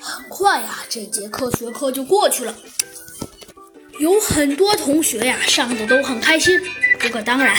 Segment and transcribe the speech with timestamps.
[0.00, 2.54] 很快呀，这节科学课就过去了。
[3.98, 6.60] 有很多同学呀上的都很开心，
[7.00, 7.56] 不过当然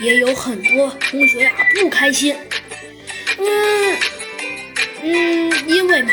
[0.00, 2.36] 也有很多同学呀不开心。
[3.38, 3.98] 嗯
[5.02, 6.12] 嗯，因为嘛，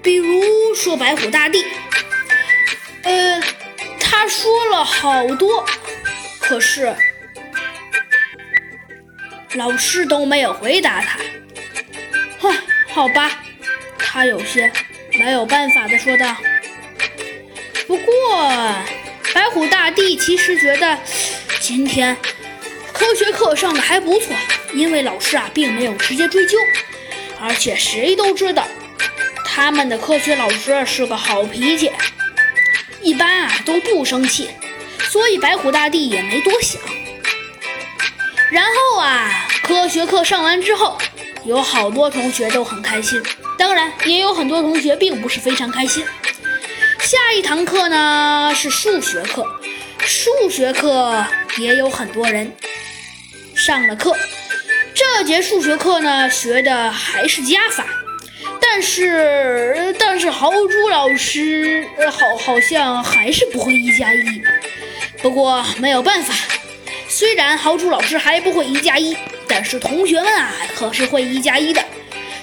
[0.00, 1.64] 比如说白虎大帝，
[3.02, 3.42] 呃，
[3.98, 5.66] 他说了好多，
[6.38, 6.94] 可是
[9.54, 11.18] 老师都没有回答他。
[12.96, 13.30] 好吧，
[13.98, 14.72] 他有些。
[15.18, 16.34] 没有办法的说道。
[17.86, 18.42] 不过，
[19.34, 20.98] 白虎大帝其实觉得
[21.60, 22.16] 今天
[22.94, 24.34] 科学课上的还不错，
[24.72, 26.56] 因为老师啊并没有直接追究，
[27.38, 28.66] 而且谁都知道
[29.44, 31.92] 他们的科学老师是个好脾气，
[33.02, 34.48] 一般啊都不生气，
[35.10, 36.80] 所以白虎大帝也没多想。
[38.50, 40.98] 然后啊，科学课上完之后，
[41.46, 43.22] 有好多同学都很开心。
[43.56, 46.04] 当然，也有很多同学并不是非常开心。
[47.00, 49.46] 下一堂课呢是数学课，
[50.00, 51.24] 数学课
[51.58, 52.52] 也有很多人
[53.54, 54.16] 上了课。
[54.92, 57.86] 这节数学课呢学的还是加法，
[58.60, 64.42] 但是但是豪猪老师好好像还是不会一加一。
[65.22, 66.34] 不过没有办法，
[67.18, 69.16] 虽然豪猪老师还不会一加一，
[69.48, 71.82] 但是同学们啊可是会一加一的。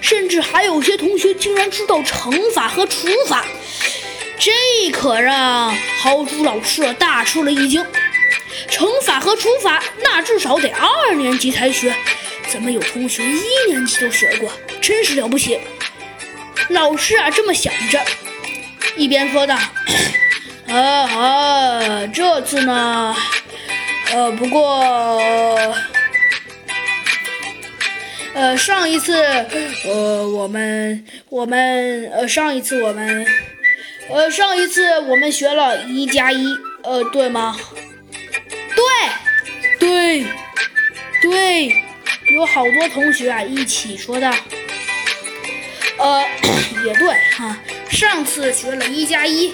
[0.02, 3.46] 甚至还有些同学竟然知道乘法和除法，
[4.40, 4.52] 这
[4.92, 7.86] 可让豪猪老师大吃了一惊。
[8.68, 11.96] 乘法和除法，那至少得二年级才学，
[12.48, 14.52] 怎么有同学一年级都学过？
[14.82, 15.60] 真是了不起！
[16.70, 18.04] 老师啊，这么想着，
[18.98, 19.56] 一边说道
[20.68, 23.16] ：“啊啊，这次呢，
[24.14, 24.80] 呃，不过……”
[28.36, 29.16] 呃，上一次，
[29.86, 33.26] 呃，我们我们呃，上一次我们，
[34.10, 36.48] 呃，上一次我们学了一加一，
[36.84, 37.56] 呃，对吗？
[38.76, 38.84] 对，
[39.80, 40.26] 对，
[41.22, 41.76] 对，
[42.34, 44.28] 有好多同学啊一起说的。
[46.00, 46.24] 呃，
[46.86, 47.56] 也对哈，
[47.90, 49.54] 上次学了一加一，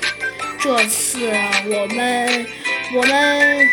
[0.57, 1.29] 这次
[1.65, 2.47] 我们
[2.95, 3.67] 我们。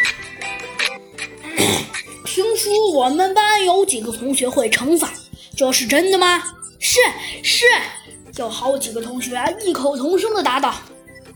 [2.97, 5.12] 我们班有几个同学会乘法，
[5.55, 6.43] 这是真的吗？
[6.81, 6.99] 是
[7.43, 7.67] 是，
[8.39, 10.75] 有好几个同学异口同声的答道：“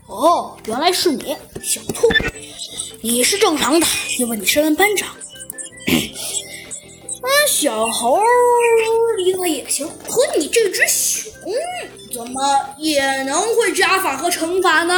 [0.09, 2.07] 哦，原来是你，小兔，
[3.01, 3.85] 你是正常的，
[4.17, 5.09] 因为你身为班长。
[7.21, 8.19] 啊，小猴
[9.17, 11.31] 离他也行，可你这只熊
[12.11, 12.41] 怎么
[12.79, 14.95] 也能会加法和乘法呢？”